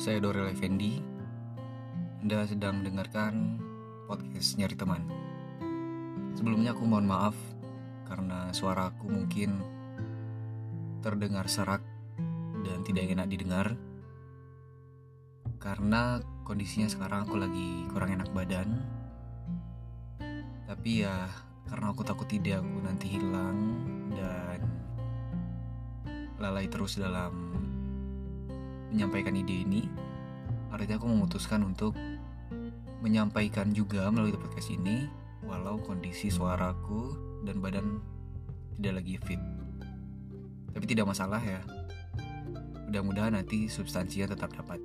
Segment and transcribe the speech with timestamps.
[0.00, 0.96] Saya Dorel Effendi.
[2.24, 3.60] Anda sedang mendengarkan
[4.08, 5.04] podcast Nyari Teman.
[6.32, 7.36] Sebelumnya aku mohon maaf
[8.08, 9.60] karena suara aku mungkin
[11.04, 11.84] terdengar serak
[12.64, 13.76] dan tidak enak didengar.
[15.60, 16.16] Karena
[16.48, 18.80] kondisinya sekarang aku lagi kurang enak badan.
[20.64, 21.28] Tapi ya
[21.68, 23.84] karena aku takut ide aku nanti hilang
[24.16, 24.64] dan
[26.40, 27.49] lalai terus dalam
[28.90, 29.82] menyampaikan ide ini
[30.70, 31.98] artinya aku memutuskan untuk
[33.00, 35.08] menyampaikan juga melalui podcast ini
[35.42, 37.98] walau kondisi suaraku dan badan
[38.76, 39.40] tidak lagi fit.
[40.70, 41.60] Tapi tidak masalah ya.
[42.88, 44.78] Mudah-mudahan nanti substansinya tetap dapat.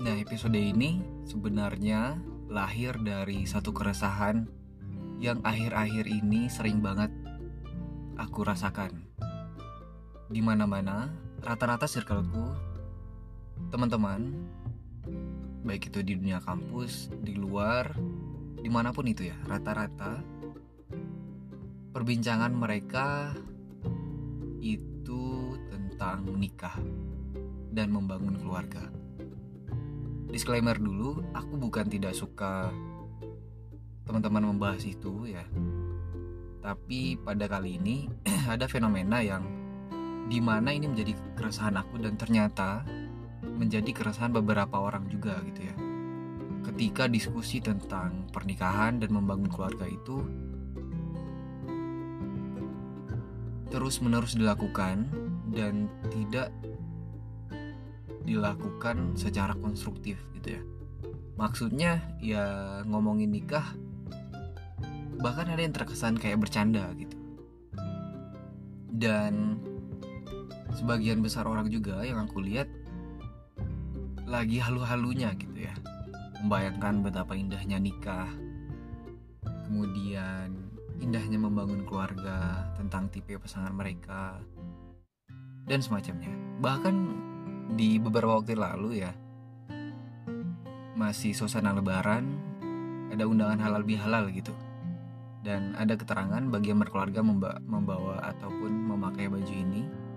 [0.00, 2.16] Nah episode ini sebenarnya
[2.48, 4.48] lahir dari satu keresahan
[5.20, 7.12] yang akhir-akhir ini sering banget
[8.16, 9.04] aku rasakan.
[10.30, 11.10] Di mana-mana,
[11.42, 12.54] rata-rata circleku,
[13.74, 14.30] teman-teman,
[15.66, 17.90] baik itu di dunia kampus, di luar,
[18.62, 20.22] di mana pun itu ya, rata-rata
[21.90, 23.34] perbincangan mereka
[24.62, 26.78] itu tentang nikah
[27.74, 28.86] dan membangun keluarga.
[30.30, 32.70] Disclaimer dulu, aku bukan tidak suka
[34.06, 35.46] teman-teman membahas itu ya
[36.60, 38.10] tapi pada kali ini
[38.52, 39.59] ada fenomena yang
[40.30, 42.86] di mana ini menjadi keresahan aku dan ternyata
[43.42, 45.74] menjadi keresahan beberapa orang juga gitu ya.
[46.70, 50.22] Ketika diskusi tentang pernikahan dan membangun keluarga itu
[53.74, 55.10] terus-menerus dilakukan
[55.50, 56.54] dan tidak
[58.22, 60.62] dilakukan secara konstruktif gitu ya.
[61.34, 62.46] Maksudnya ya
[62.86, 63.66] ngomongin nikah
[65.18, 67.20] bahkan ada yang terkesan kayak bercanda gitu
[69.00, 69.56] dan
[70.74, 72.70] sebagian besar orang juga yang aku lihat
[74.26, 75.74] lagi halu-halunya gitu ya.
[76.40, 78.30] Membayangkan betapa indahnya nikah
[79.70, 80.50] kemudian
[80.98, 84.42] indahnya membangun keluarga tentang tipe pasangan mereka
[85.70, 86.34] dan semacamnya.
[86.58, 86.94] Bahkan
[87.78, 89.14] di beberapa waktu lalu ya
[90.98, 92.34] masih suasana lebaran
[93.14, 94.50] ada undangan halal bihalal gitu.
[95.40, 97.22] Dan ada keterangan bagi yang berkeluarga
[97.64, 100.09] membawa ataupun memakai baju ini.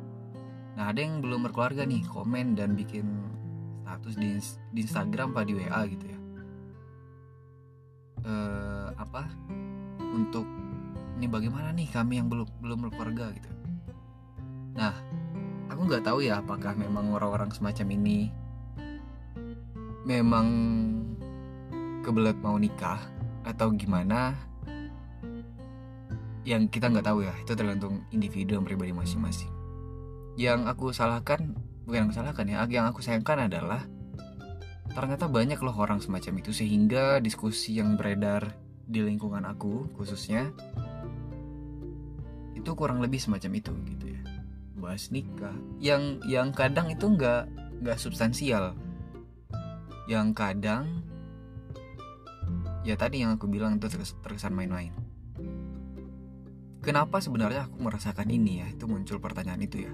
[0.74, 3.06] Nah, ada yang belum berkeluarga nih, komen dan bikin
[3.86, 4.30] status di,
[4.74, 6.20] di Instagram apa di WA gitu ya.
[8.26, 9.30] Eh, apa?
[10.02, 10.50] Untuk
[11.22, 13.50] ini bagaimana nih kami yang belum belum berkeluarga gitu.
[14.74, 14.98] Nah,
[15.70, 18.34] aku nggak tahu ya apakah memang orang-orang semacam ini
[20.04, 20.48] memang
[22.04, 23.00] kebelet mau nikah
[23.48, 24.36] atau gimana
[26.44, 29.63] yang kita nggak tahu ya itu tergantung individu dan pribadi masing-masing
[30.34, 31.54] yang aku salahkan
[31.86, 33.86] bukan yang aku salahkan ya yang aku sayangkan adalah
[34.94, 40.54] ternyata banyak loh orang semacam itu sehingga diskusi yang beredar di lingkungan aku khususnya
[42.54, 44.22] itu kurang lebih semacam itu gitu ya.
[44.80, 45.52] Bahas nikah.
[45.84, 47.50] Yang yang kadang itu nggak
[47.84, 48.72] nggak substansial.
[50.08, 51.04] Yang kadang
[52.88, 53.92] ya tadi yang aku bilang itu
[54.24, 54.96] terkesan main-main.
[56.84, 58.68] Kenapa sebenarnya aku merasakan ini ya?
[58.72, 59.92] Itu muncul pertanyaan itu ya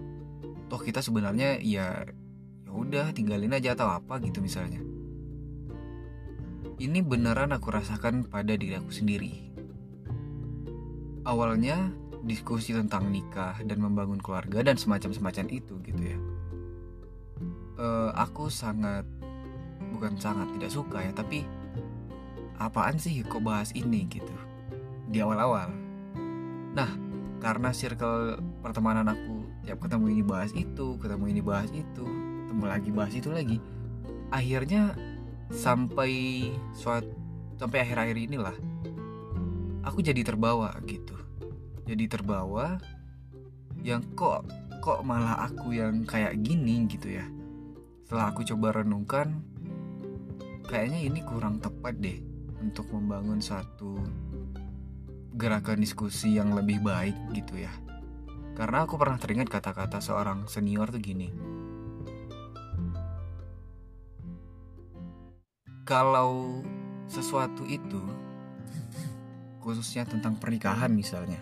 [0.69, 2.05] toh kita sebenarnya ya
[2.69, 4.79] ya udah tinggalin aja atau apa gitu misalnya.
[6.79, 9.51] Ini beneran aku rasakan pada diri aku sendiri.
[11.27, 11.91] Awalnya
[12.23, 16.17] diskusi tentang nikah dan membangun keluarga dan semacam-semacam itu gitu ya.
[17.79, 19.03] Uh, aku sangat
[19.95, 21.47] bukan sangat tidak suka ya tapi
[22.59, 24.35] apaan sih kok bahas ini gitu
[25.09, 25.71] di awal-awal.
[26.75, 26.91] Nah,
[27.39, 29.38] karena circle pertemanan aku
[29.69, 32.01] tiap ketemu ini bahas itu, ketemu ini bahas itu,
[32.49, 33.57] ketemu lagi bahas itu lagi.
[34.33, 34.97] Akhirnya
[35.53, 37.13] sampai suatu
[37.61, 38.57] sampai akhir-akhir inilah
[39.85, 41.13] aku jadi terbawa gitu.
[41.85, 42.81] Jadi terbawa
[43.85, 44.49] yang kok
[44.81, 47.29] kok malah aku yang kayak gini gitu ya.
[48.09, 49.45] Setelah aku coba renungkan
[50.65, 52.17] kayaknya ini kurang tepat deh
[52.57, 54.01] untuk membangun satu
[55.37, 57.88] gerakan diskusi yang lebih baik gitu ya.
[58.59, 61.31] Karena aku pernah teringat kata-kata seorang senior tuh gini.
[65.87, 66.59] Kalau
[67.07, 68.03] sesuatu itu
[69.63, 71.39] khususnya tentang pernikahan misalnya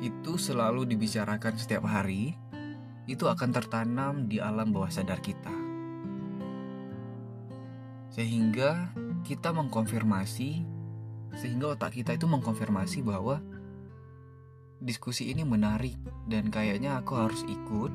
[0.00, 2.32] itu selalu dibicarakan setiap hari
[3.04, 5.52] itu akan tertanam di alam bawah sadar kita
[8.10, 8.90] sehingga
[9.22, 10.64] kita mengkonfirmasi
[11.38, 13.38] sehingga otak kita itu mengkonfirmasi bahwa
[14.80, 17.92] diskusi ini menarik dan kayaknya aku harus ikut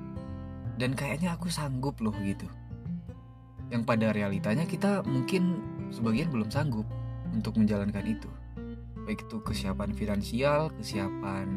[0.77, 2.45] dan kayaknya aku sanggup loh gitu.
[3.73, 6.85] Yang pada realitanya kita mungkin sebagian belum sanggup
[7.33, 8.29] untuk menjalankan itu.
[9.05, 11.47] Baik itu kesiapan finansial kesiapan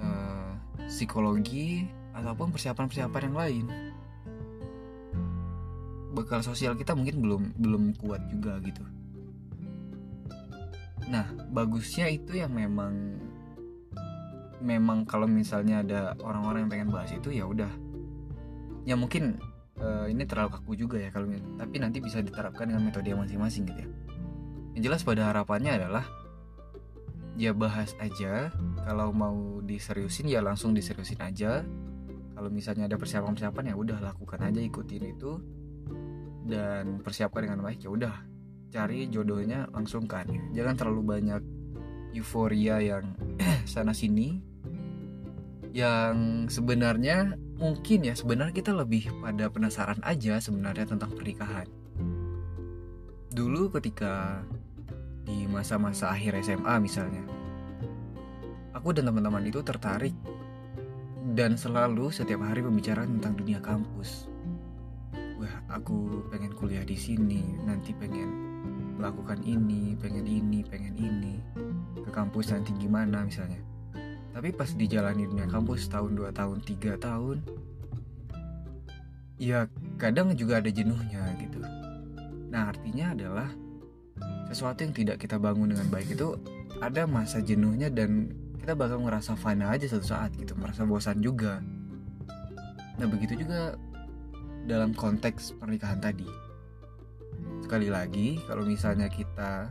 [0.00, 0.56] uh,
[0.88, 1.84] psikologi
[2.16, 3.66] ataupun persiapan-persiapan yang lain.
[6.16, 8.80] Bekal sosial kita mungkin belum belum kuat juga gitu.
[11.12, 13.20] Nah bagusnya itu yang memang
[14.60, 17.70] memang kalau misalnya ada orang-orang yang pengen bahas itu ya udah.
[18.86, 19.40] Ya mungkin
[19.80, 23.80] uh, ini terlalu kaku juga ya kalau tapi nanti bisa diterapkan dengan metode masing-masing gitu
[23.84, 23.88] ya.
[24.76, 26.04] Yang jelas pada harapannya adalah
[27.36, 28.52] ya bahas aja.
[28.86, 31.64] Kalau mau diseriusin ya langsung diseriusin aja.
[32.36, 35.32] Kalau misalnya ada persiapan-persiapan ya udah lakukan aja ikutin itu.
[36.46, 38.16] Dan persiapkan dengan baik ya udah.
[38.70, 41.42] Cari jodohnya langsung kan jangan terlalu banyak
[42.12, 43.16] euforia yang
[43.68, 44.40] sana sini
[45.76, 51.68] yang sebenarnya mungkin ya sebenarnya kita lebih pada penasaran aja sebenarnya tentang pernikahan.
[53.36, 54.40] Dulu ketika
[55.28, 57.26] di masa-masa akhir SMA misalnya
[58.72, 60.14] aku dan teman-teman itu tertarik
[61.34, 64.30] dan selalu setiap hari membicarakan tentang dunia kampus.
[65.36, 68.46] Wah aku pengen kuliah di sini nanti pengen
[68.96, 71.36] melakukan ini pengen ini pengen ini
[72.06, 73.58] ke kampus nanti gimana misalnya.
[74.30, 77.38] Tapi pas dijalani dunia kampus tahun 2 tahun 3 tahun
[79.36, 79.68] ya
[80.00, 81.60] kadang juga ada jenuhnya gitu.
[82.48, 83.48] Nah artinya adalah
[84.48, 86.36] sesuatu yang tidak kita bangun dengan baik itu
[86.80, 91.60] ada masa jenuhnya dan kita bakal ngerasa fana aja satu saat gitu merasa bosan juga.
[92.96, 93.76] Nah begitu juga
[94.64, 96.26] dalam konteks pernikahan tadi.
[97.60, 99.68] Sekali lagi kalau misalnya kita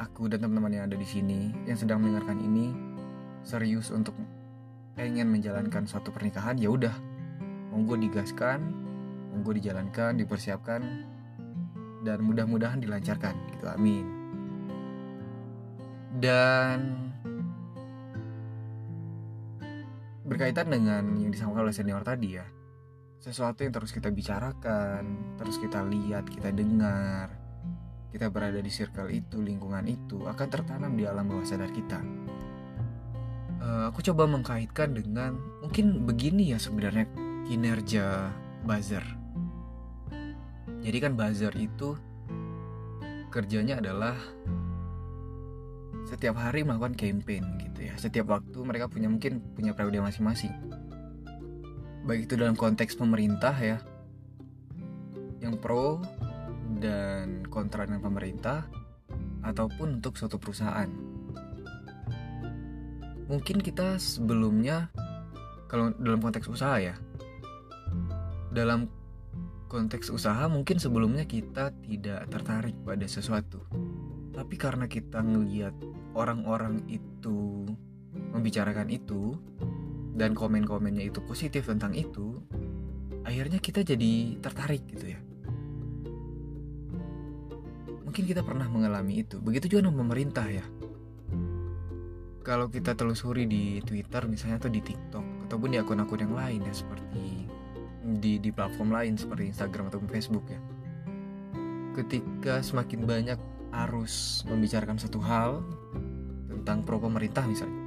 [0.00, 2.72] aku dan teman-teman yang ada di sini yang sedang mendengarkan ini
[3.44, 4.16] serius untuk
[4.96, 6.96] pengen menjalankan suatu pernikahan ya udah.
[7.70, 8.58] Monggo digaskan
[9.30, 10.80] monggo dijalankan dipersiapkan
[12.02, 13.68] dan mudah-mudahan dilancarkan gitu.
[13.68, 14.08] Amin.
[16.18, 17.12] Dan
[20.26, 22.46] berkaitan dengan yang disampaikan oleh senior tadi ya
[23.20, 27.28] sesuatu yang terus kita bicarakan, terus kita lihat, kita dengar,
[28.10, 32.02] kita berada di circle itu, lingkungan itu akan tertanam di alam bawah sadar kita.
[33.60, 37.06] Uh, aku coba mengkaitkan dengan mungkin begini ya sebenarnya
[37.46, 38.32] kinerja
[38.64, 39.04] buzzer.
[40.80, 41.94] Jadi kan buzzer itu
[43.28, 44.16] kerjanya adalah
[46.08, 47.94] setiap hari melakukan campaign gitu ya.
[48.00, 50.80] Setiap waktu mereka punya mungkin punya periode masing-masing
[52.04, 53.78] baik itu dalam konteks pemerintah ya
[55.40, 56.00] yang pro
[56.78, 58.68] dan kontra dengan pemerintah
[59.42, 60.88] ataupun untuk suatu perusahaan.
[63.26, 64.90] Mungkin kita sebelumnya
[65.70, 66.98] kalau dalam konteks usaha ya
[68.50, 68.90] dalam
[69.70, 73.62] konteks usaha mungkin sebelumnya kita tidak tertarik pada sesuatu.
[74.34, 75.74] Tapi karena kita ngelihat
[76.18, 77.70] orang-orang itu
[78.34, 79.38] membicarakan itu
[80.18, 82.34] dan komen-komennya itu positif tentang itu
[83.22, 85.20] akhirnya kita jadi tertarik gitu ya
[88.10, 89.38] mungkin kita pernah mengalami itu.
[89.38, 90.66] Begitu juga dengan pemerintah ya.
[92.42, 96.74] Kalau kita telusuri di Twitter misalnya atau di TikTok ataupun di akun-akun yang lain ya
[96.74, 97.46] seperti
[98.18, 100.58] di di platform lain seperti Instagram ataupun Facebook ya.
[101.94, 103.38] Ketika semakin banyak
[103.86, 105.62] arus membicarakan satu hal
[106.50, 107.78] tentang pro pemerintah misalnya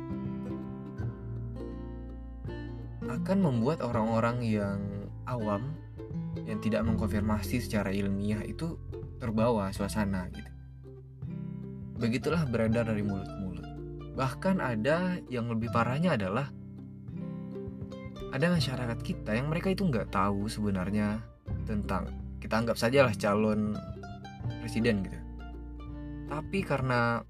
[3.12, 4.80] akan membuat orang-orang yang
[5.28, 5.76] awam
[6.48, 8.80] yang tidak mengkonfirmasi secara ilmiah itu
[9.24, 10.52] terbawa suasana gitu.
[11.96, 13.68] Begitulah beredar dari mulut ke mulut.
[14.20, 16.52] Bahkan ada yang lebih parahnya adalah
[18.36, 21.24] ada masyarakat kita yang mereka itu nggak tahu sebenarnya
[21.64, 22.12] tentang
[22.44, 23.80] kita anggap saja lah calon
[24.60, 25.20] presiden gitu.
[26.28, 27.24] Tapi karena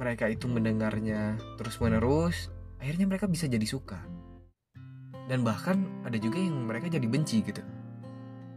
[0.00, 2.48] mereka itu mendengarnya terus menerus,
[2.80, 4.00] akhirnya mereka bisa jadi suka
[5.30, 7.62] dan bahkan ada juga yang mereka jadi benci gitu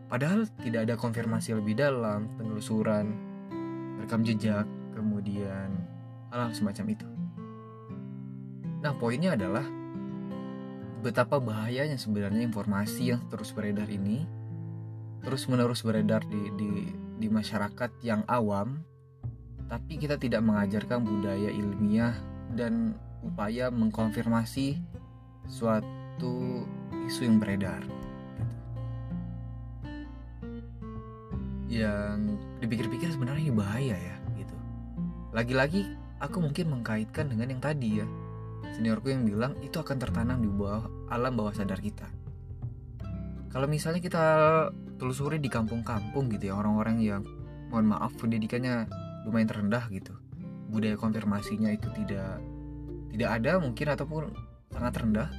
[0.07, 3.13] padahal tidak ada konfirmasi lebih dalam penelusuran
[4.03, 5.71] rekam jejak kemudian
[6.31, 7.07] hal, -hal semacam itu.
[8.83, 9.63] Nah poinnya adalah
[11.03, 14.23] betapa bahayanya sebenarnya informasi yang terus beredar ini
[15.23, 16.71] terus menerus beredar di, di,
[17.19, 18.79] di masyarakat yang awam
[19.67, 22.15] tapi kita tidak mengajarkan budaya ilmiah
[22.55, 24.79] dan upaya mengkonfirmasi
[25.47, 26.63] suatu
[27.07, 27.83] isu yang beredar
[31.81, 34.55] yang dipikir-pikir sebenarnya ini bahaya ya gitu.
[35.33, 35.89] Lagi-lagi
[36.21, 38.07] aku mungkin mengkaitkan dengan yang tadi ya.
[38.73, 42.09] Seniorku yang bilang itu akan tertanam di bawah alam bawah sadar kita.
[43.53, 44.25] Kalau misalnya kita
[44.97, 47.21] telusuri di kampung-kampung gitu ya orang-orang yang
[47.69, 48.89] mohon maaf pendidikannya
[49.25, 50.13] lumayan terendah gitu
[50.73, 52.41] budaya konfirmasinya itu tidak
[53.13, 54.23] tidak ada mungkin ataupun
[54.73, 55.29] sangat rendah.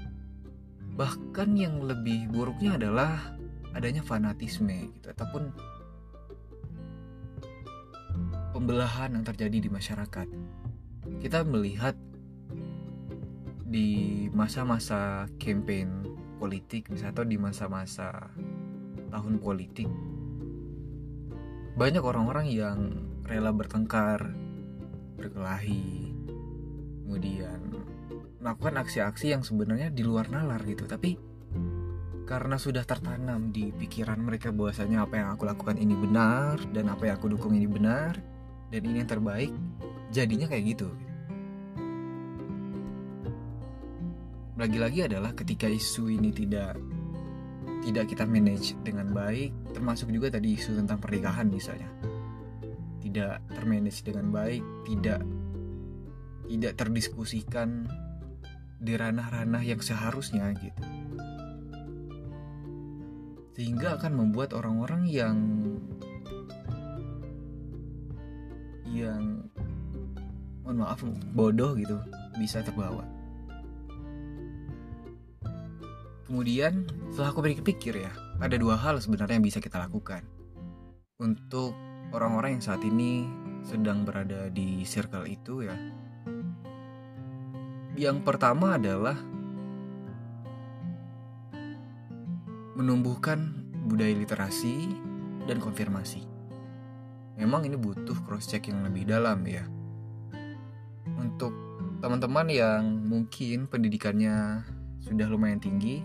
[0.94, 3.34] Bahkan yang lebih buruknya adalah
[3.74, 5.50] adanya fanatisme gitu ataupun
[8.54, 10.30] pembelahan yang terjadi di masyarakat.
[11.18, 11.98] Kita melihat
[13.66, 16.06] di masa-masa campaign
[16.38, 18.30] politik misalnya atau di masa-masa
[19.10, 19.90] tahun politik
[21.74, 22.78] banyak orang-orang yang
[23.26, 24.30] rela bertengkar
[25.18, 26.14] berkelahi
[27.02, 27.58] kemudian
[28.38, 30.86] melakukan aksi-aksi yang sebenarnya di luar nalar gitu.
[30.86, 31.18] Tapi
[32.30, 37.10] karena sudah tertanam di pikiran mereka bahwasanya apa yang aku lakukan ini benar dan apa
[37.10, 38.33] yang aku dukung ini benar
[38.74, 39.54] dan ini yang terbaik
[40.10, 40.90] jadinya kayak gitu.
[44.58, 46.74] Lagi-lagi adalah ketika isu ini tidak
[47.86, 51.86] tidak kita manage dengan baik termasuk juga tadi isu tentang pernikahan misalnya.
[52.98, 55.22] Tidak termanage dengan baik tidak
[56.50, 57.86] tidak terdiskusikan
[58.82, 60.82] di ranah-ranah yang seharusnya gitu.
[63.54, 65.38] Sehingga akan membuat orang-orang yang
[68.94, 69.42] yang
[70.62, 71.02] mohon maaf
[71.34, 71.98] bodoh gitu
[72.38, 73.02] bisa terbawa
[76.24, 80.24] Kemudian setelah aku berpikir ya, ada dua hal sebenarnya yang bisa kita lakukan
[81.20, 81.76] untuk
[82.16, 83.28] orang-orang yang saat ini
[83.60, 85.76] sedang berada di circle itu ya.
[87.94, 89.20] Yang pertama adalah
[92.74, 93.52] menumbuhkan
[93.86, 94.96] budaya literasi
[95.44, 96.33] dan konfirmasi.
[97.34, 99.66] Memang ini butuh cross check yang lebih dalam ya.
[101.18, 101.50] Untuk
[101.98, 104.62] teman-teman yang mungkin pendidikannya
[105.02, 106.04] sudah lumayan tinggi,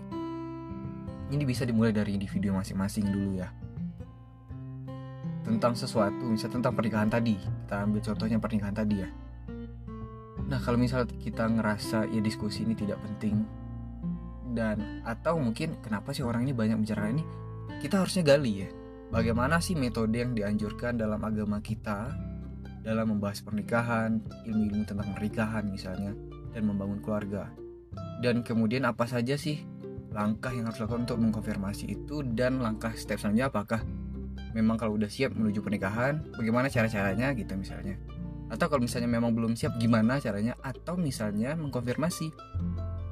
[1.30, 3.48] ini bisa dimulai dari individu masing-masing dulu ya.
[5.46, 9.08] Tentang sesuatu, misalnya tentang pernikahan tadi, kita ambil contohnya pernikahan tadi ya.
[10.50, 13.46] Nah kalau misalnya kita ngerasa ya diskusi ini tidak penting
[14.50, 17.22] dan atau mungkin kenapa sih orang ini banyak bicara ini,
[17.78, 18.68] kita harusnya gali ya.
[19.10, 22.14] Bagaimana sih metode yang dianjurkan dalam agama kita
[22.86, 26.14] dalam membahas pernikahan, ilmu-ilmu tentang pernikahan misalnya,
[26.54, 27.50] dan membangun keluarga?
[28.22, 29.66] Dan kemudian apa saja sih
[30.14, 32.22] langkah yang harus dilakukan untuk mengkonfirmasi itu?
[32.22, 33.82] Dan langkah step selanjutnya apakah
[34.54, 37.98] memang kalau udah siap menuju pernikahan bagaimana cara-caranya gitu misalnya?
[38.46, 40.54] Atau kalau misalnya memang belum siap gimana caranya?
[40.62, 42.30] Atau misalnya mengkonfirmasi?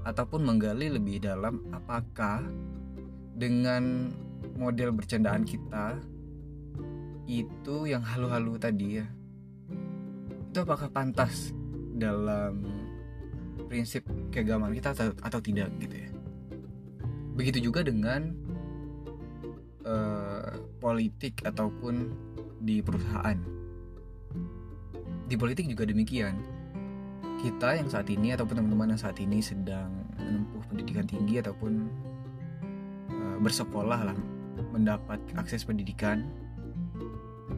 [0.07, 2.47] Ataupun menggali lebih dalam apakah
[3.35, 4.15] dengan
[4.59, 6.03] model bercandaan kita
[7.31, 9.07] itu yang halu-halu tadi ya.
[10.51, 11.55] Itu apakah pantas
[11.95, 12.65] dalam
[13.69, 16.11] prinsip keagamaan kita atau, atau tidak gitu ya?
[17.39, 18.35] Begitu juga dengan
[19.87, 22.11] uh, politik ataupun
[22.59, 23.39] di perusahaan.
[25.29, 26.35] Di politik juga demikian.
[27.39, 31.87] Kita yang saat ini ataupun teman-teman yang saat ini sedang menempuh pendidikan tinggi ataupun
[33.13, 34.19] uh, bersekolah lah
[34.73, 36.29] mendapat akses pendidikan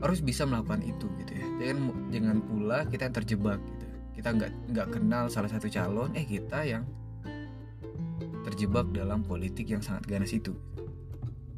[0.01, 1.47] harus bisa melakukan itu gitu ya.
[1.61, 1.79] Jangan
[2.15, 3.87] jangan pula kita yang terjebak gitu.
[4.21, 6.85] Kita nggak nggak kenal salah satu calon eh kita yang
[8.47, 10.57] terjebak dalam politik yang sangat ganas itu.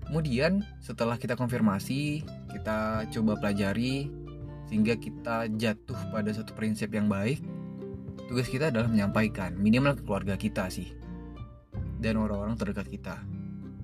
[0.08, 4.12] Kemudian setelah kita konfirmasi kita coba pelajari
[4.68, 7.40] sehingga kita jatuh pada satu prinsip yang baik
[8.28, 10.92] tugas kita adalah menyampaikan minimal ke keluarga kita sih
[12.02, 13.16] dan orang-orang terdekat kita.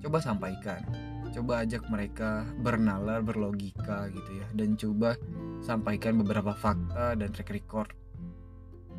[0.03, 0.83] Coba sampaikan
[1.31, 4.47] coba ajak mereka bernalar berlogika gitu ya.
[4.53, 5.15] Dan coba
[5.61, 7.89] sampaikan beberapa fakta dan track record.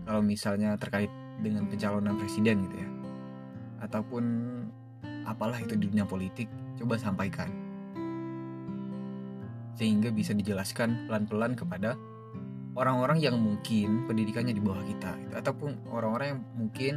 [0.06, 1.10] Kalau misalnya terkait
[1.40, 2.88] dengan pencalonan presiden gitu ya.
[3.84, 4.24] Ataupun
[5.24, 6.48] apalah itu di dunia politik
[6.80, 7.50] coba sampaikan.
[9.76, 11.96] Sehingga bisa dijelaskan pelan-pelan kepada
[12.78, 15.34] orang-orang yang mungkin pendidikannya di bawah kita gitu.
[15.34, 16.92] ataupun orang-orang yang mungkin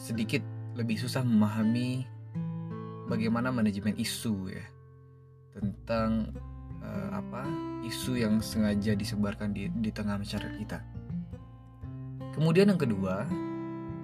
[0.00, 0.40] sedikit
[0.74, 2.08] lebih susah memahami
[3.08, 4.64] bagaimana manajemen isu ya.
[5.54, 6.34] Tentang
[6.82, 7.46] uh, apa
[7.84, 10.78] isu yang sengaja disebarkan di, di tengah masyarakat kita.
[12.34, 13.28] Kemudian yang kedua,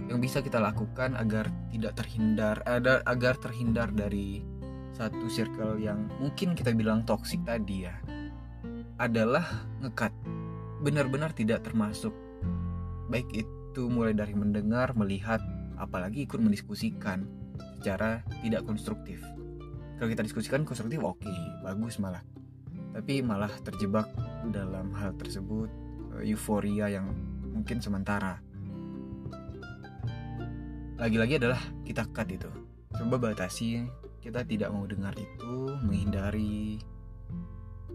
[0.07, 4.42] yang bisa kita lakukan agar tidak terhindar ada agar terhindar dari
[4.95, 7.95] satu circle yang mungkin kita bilang toksik tadi ya
[9.00, 10.12] adalah ngekat.
[10.85, 12.12] Benar-benar tidak termasuk.
[13.09, 15.40] Baik itu mulai dari mendengar melihat
[15.80, 17.25] apalagi ikut mendiskusikan
[17.80, 19.25] secara tidak konstruktif.
[19.96, 22.20] Kalau kita diskusikan konstruktif oke okay, bagus malah.
[22.92, 24.12] Tapi malah terjebak
[24.52, 25.72] dalam hal tersebut
[26.20, 27.08] euforia yang
[27.56, 28.44] mungkin sementara.
[31.00, 32.52] Lagi-lagi adalah kita cut itu.
[32.92, 33.88] Coba batasi
[34.20, 36.76] kita tidak mau dengar itu menghindari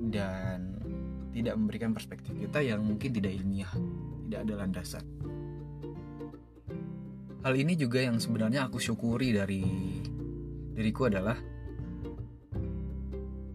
[0.10, 0.82] dan
[1.32, 3.72] tidak memberikan perspektif kita yang mungkin tidak ilmiah
[4.26, 5.06] tidak ada landasan
[7.46, 9.62] hal ini juga yang sebenarnya aku syukuri dari
[10.74, 11.38] diriku adalah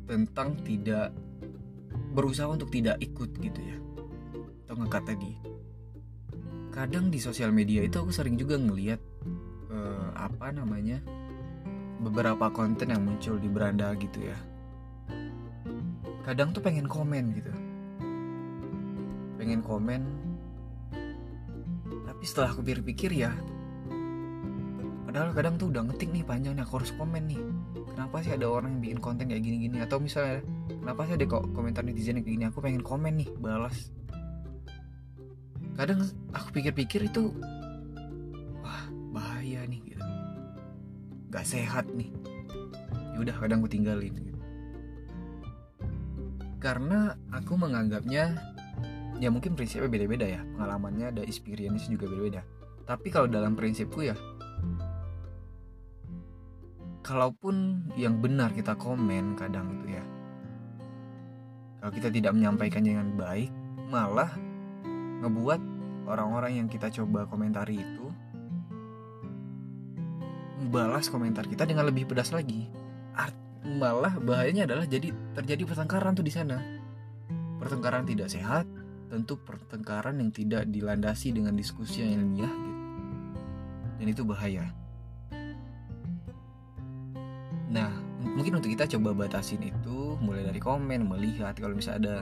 [0.07, 1.11] tentang tidak
[2.15, 3.77] berusaha untuk tidak ikut gitu ya.
[4.63, 5.33] Atau ngekat tadi
[6.71, 9.03] kadang di sosial media itu aku sering juga ngelihat
[9.75, 11.03] uh, apa namanya
[11.99, 14.39] beberapa konten yang muncul di beranda gitu ya.
[16.23, 17.51] Kadang tuh pengen komen gitu.
[19.35, 20.03] Pengen komen.
[22.07, 23.35] Tapi setelah aku pikir-pikir ya
[25.11, 27.43] padahal kadang tuh udah ngetik nih panjang nih aku harus komen nih.
[27.91, 29.83] Kenapa sih ada orang yang bikin konten kayak gini-gini?
[29.83, 30.39] Atau misalnya
[30.71, 32.47] kenapa sih ada kok komentar netizen yang kayak gini?
[32.47, 33.91] Aku pengen komen nih balas.
[35.75, 37.35] Kadang aku pikir-pikir itu
[38.63, 40.07] wah bahaya nih gitu.
[41.35, 42.15] Gak sehat nih.
[43.19, 44.15] Yaudah kadang aku tinggalin.
[46.63, 48.39] Karena aku menganggapnya
[49.19, 50.47] ya mungkin prinsipnya beda-beda ya.
[50.55, 52.47] Pengalamannya ada experience juga beda-beda.
[52.87, 54.15] Tapi kalau dalam prinsipku ya
[57.11, 60.05] kalaupun yang benar kita komen kadang itu ya.
[61.83, 63.51] Kalau kita tidak menyampaikan dengan baik
[63.91, 64.31] malah
[65.27, 65.61] ngebuat
[66.07, 68.07] orang-orang yang kita coba komentari itu
[70.63, 72.71] membalas komentar kita dengan lebih pedas lagi.
[73.19, 73.35] Art,
[73.67, 76.63] malah bahayanya adalah jadi terjadi pertengkaran tuh di sana.
[77.59, 78.71] Pertengkaran tidak sehat
[79.11, 82.81] tentu pertengkaran yang tidak dilandasi dengan diskusi yang ilmiah gitu.
[83.99, 84.80] Dan itu bahaya
[87.71, 92.17] Nah, mungkin untuk kita coba batasin itu mulai dari komen, melihat kalau misalnya ada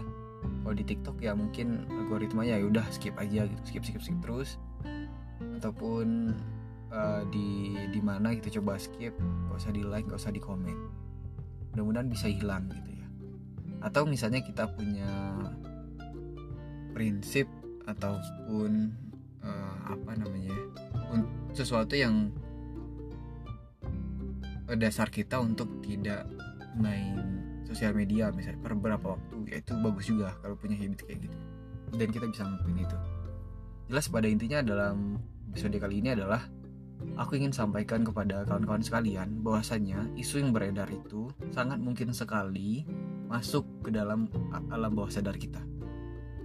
[0.62, 4.60] kalau di TikTok ya mungkin algoritmanya ya udah skip aja gitu, skip skip skip terus.
[5.58, 6.36] Ataupun
[6.92, 10.76] uh, di di mana kita coba skip, gak usah di like, gak usah di komen.
[11.72, 13.08] Mudah-mudahan bisa hilang gitu ya.
[13.80, 15.08] Atau misalnya kita punya
[16.92, 17.48] prinsip
[17.88, 18.92] ataupun
[19.40, 20.52] uh, apa namanya
[21.56, 22.28] sesuatu yang
[24.76, 26.28] dasar kita untuk tidak
[26.76, 27.16] main
[27.64, 31.38] sosial media misalnya per beberapa waktu ya itu bagus juga kalau punya habit kayak gitu.
[31.96, 32.98] Dan kita bisa ngelakuin itu.
[33.88, 35.16] Jelas pada intinya dalam
[35.48, 36.44] episode kali ini adalah
[37.16, 42.84] aku ingin sampaikan kepada kawan-kawan sekalian bahwasanya isu yang beredar itu sangat mungkin sekali
[43.32, 44.28] masuk ke dalam
[44.68, 45.60] alam bawah sadar kita.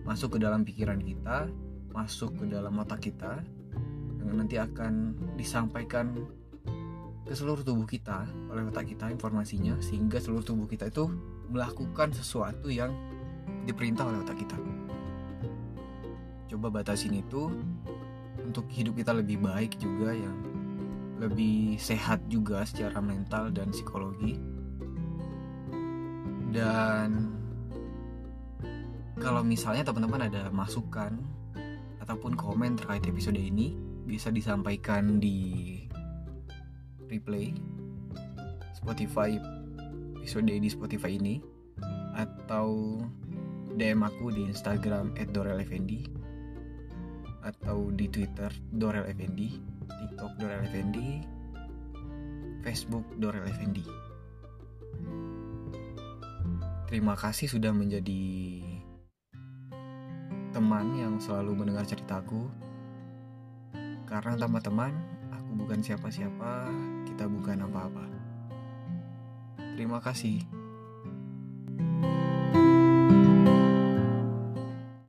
[0.07, 1.51] Masuk ke dalam pikiran kita
[1.93, 3.39] masuk ke dalam otak kita
[4.19, 6.25] yang nanti akan disampaikan
[7.23, 11.07] ke seluruh tubuh kita oleh otak kita informasinya sehingga seluruh tubuh kita itu
[11.47, 12.91] melakukan sesuatu yang
[13.63, 14.59] diperintah oleh otak kita.
[16.51, 17.47] Coba batasin itu
[18.43, 20.35] untuk hidup kita lebih baik juga yang
[21.23, 24.35] lebih sehat juga secara mental dan psikologi.
[26.53, 27.31] Dan
[29.17, 31.15] kalau misalnya teman-teman ada masukan
[32.03, 35.79] ataupun komen terkait episode ini bisa disampaikan di
[37.13, 37.53] replay
[38.73, 39.37] Spotify
[40.17, 41.37] episode di Spotify ini
[42.17, 42.97] atau
[43.73, 46.23] DM aku di Instagram @dorelfendi
[47.43, 49.51] atau di Twitter Dorel Effendi,
[49.87, 51.19] TikTok Dorel Effendi,
[52.63, 53.83] Facebook Dorel Effendi.
[56.87, 58.63] Terima kasih sudah menjadi
[60.53, 62.47] teman yang selalu mendengar ceritaku.
[64.05, 64.93] Karena tanpa teman,
[65.33, 66.69] aku bukan siapa-siapa,
[67.13, 68.05] kita bukan apa-apa.
[69.77, 70.62] Terima kasih.